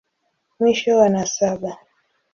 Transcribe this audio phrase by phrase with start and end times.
[0.57, 1.71] Mwisho wa nasaba.